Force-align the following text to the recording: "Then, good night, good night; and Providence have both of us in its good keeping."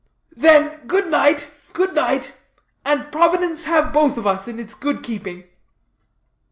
"Then, 0.35 0.87
good 0.87 1.05
night, 1.11 1.47
good 1.73 1.93
night; 1.93 2.35
and 2.83 3.11
Providence 3.11 3.65
have 3.65 3.93
both 3.93 4.17
of 4.17 4.25
us 4.25 4.47
in 4.47 4.57
its 4.59 4.73
good 4.73 5.03
keeping." 5.03 5.43